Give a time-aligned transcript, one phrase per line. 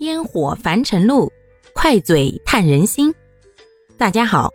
[0.00, 1.32] 烟火凡尘路，
[1.72, 3.14] 快嘴探人心。
[3.96, 4.52] 大家好，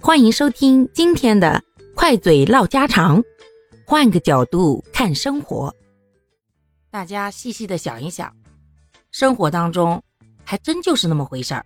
[0.00, 1.62] 欢迎收听今天的
[1.94, 3.22] 快嘴唠家常，
[3.86, 5.72] 换个角度看生活。
[6.90, 8.34] 大家细细的想一想，
[9.12, 10.02] 生活当中
[10.44, 11.64] 还真就是那么回事儿。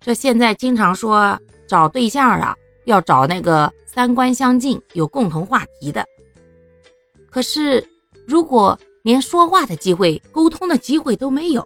[0.00, 1.38] 这现在经常说
[1.68, 2.56] 找对象啊，
[2.86, 6.04] 要找那个三观相近、有共同话题的。
[7.30, 7.86] 可是
[8.26, 11.64] 如果连说话的机会、沟通的机会都没有，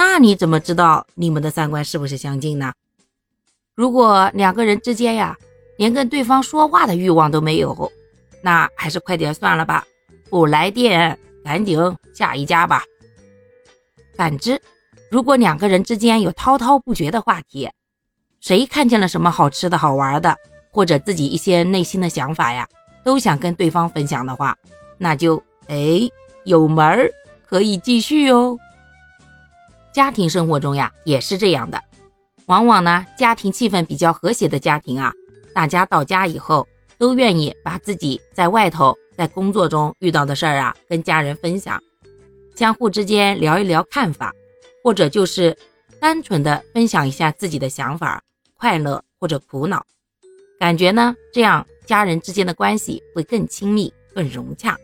[0.00, 2.72] 那你怎么知道你们的三观是不是相近呢？
[3.74, 5.36] 如果两个人之间呀，
[5.76, 7.90] 连跟对方说话的欲望都没有，
[8.40, 9.84] 那还是快点算了吧，
[10.30, 11.76] 不来电，赶紧
[12.14, 12.84] 下一家吧。
[14.16, 14.62] 反之，
[15.10, 17.68] 如果两个人之间有滔滔不绝的话题，
[18.38, 20.36] 谁看见了什么好吃的好玩的，
[20.70, 22.68] 或者自己一些内心的想法呀，
[23.02, 24.56] 都想跟对方分享的话，
[24.96, 26.08] 那就哎。
[26.44, 27.10] 有门儿
[27.46, 28.56] 可以继续哦。
[29.98, 31.82] 家庭生活中呀，也是这样的。
[32.46, 35.12] 往往呢，家庭气氛比较和谐的家庭啊，
[35.52, 41.82] 大家到家以后都愿意把自己在外头在工作中遇到的事儿啊，跟家人分享，
[42.54, 44.32] 相互之间聊一聊看法，
[44.84, 45.58] 或者就是
[45.98, 48.22] 单纯的分享一下自己的想法、
[48.54, 49.84] 快乐或者苦恼。
[50.60, 54.78] 感觉呢，这样家人之间的关系会更亲密、更融洽。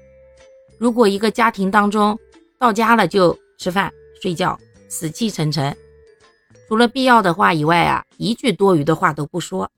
[0.76, 2.18] 如果一个家庭当中
[2.58, 5.76] 到家了就吃饭睡觉，死气沉沉，
[6.68, 9.70] 除了必要的话以外啊，一句多余的话都不说，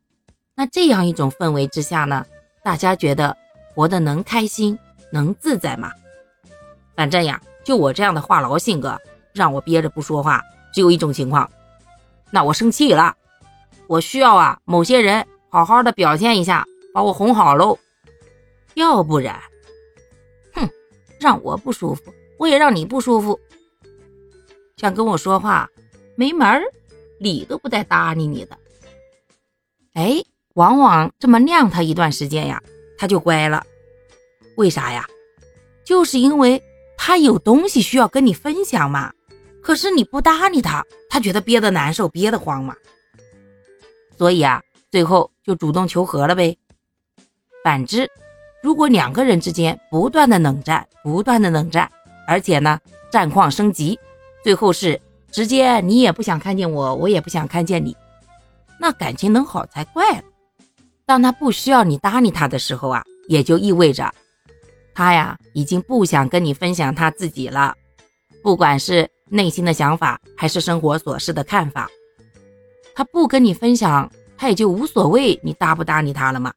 [0.54, 2.24] 那这样一种氛围之下呢，
[2.62, 3.36] 大家觉得
[3.74, 4.78] 活得能开心
[5.10, 5.92] 能自在吗？
[6.94, 8.98] 反正呀，就我这样的话痨性格，
[9.32, 11.50] 让我憋着不说话，只有一种情况，
[12.30, 13.14] 那我生气了，
[13.86, 17.78] 我需要啊某些人好好的表现一下，把我哄好喽，
[18.74, 19.40] 要不然。
[20.54, 20.68] 哼
[21.20, 23.38] 让我不舒服，我也让你不舒服。
[24.76, 25.70] 想跟我说话，
[26.16, 26.62] 没门儿，
[27.18, 28.58] 理都不带搭理你的。
[29.94, 32.62] 哎，往往这么晾他一段时间呀，
[32.98, 33.64] 他就乖了。
[34.58, 35.08] 为啥呀？
[35.82, 36.62] 就是因为
[36.98, 39.14] 他有东西需要跟你分享嘛。
[39.62, 42.76] 可是你不搭理他，他觉得憋得难受，憋得慌嘛。
[44.18, 46.58] 所以啊，最后就主动求和了呗。
[47.64, 48.10] 反之。
[48.62, 51.90] 如果两个人之间不断的冷战，不断的冷战，
[52.26, 52.78] 而且呢
[53.10, 53.98] 战况升级，
[54.46, 55.00] 最后是
[55.32, 57.96] 直接你也不想看见我，我也不想看见你，
[58.78, 60.22] 那感情能好才怪了。
[61.04, 64.08] 当他不需要你搭理他的时候啊，也就意味着
[64.94, 67.74] 他呀已经不想跟你分享他自己了，
[68.40, 71.90] 不管是内心的想法还是生活琐事的看法，
[72.94, 74.08] 他不跟你分享，
[74.38, 76.54] 他也就无所谓你搭不搭理他了嘛。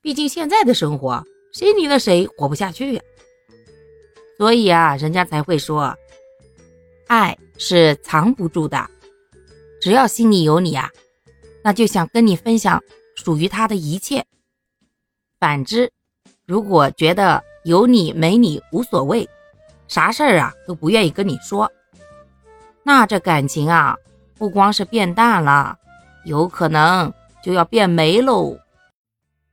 [0.00, 3.02] 毕竟现在的生活，谁离了谁活不下去呀？
[4.38, 5.94] 所以啊，人家才会说，
[7.12, 8.88] 爱是藏不住的。
[9.82, 10.88] 只要心里有你啊，
[11.62, 12.82] 那就想跟你分享
[13.14, 14.24] 属于他的一切。
[15.38, 15.92] 反之，
[16.46, 19.28] 如果觉得有你没你无所谓，
[19.88, 21.70] 啥事儿啊都不愿意跟你说，
[22.82, 23.94] 那这感情啊，
[24.38, 25.76] 不光是变淡了，
[26.24, 27.12] 有可能
[27.44, 28.56] 就要变没喽。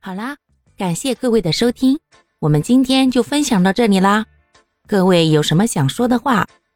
[0.00, 0.38] 好啦，
[0.78, 1.98] 感谢各位的收听，
[2.38, 4.24] 我们今天就分享到这里啦。
[4.86, 6.48] 各位有什么想说的话，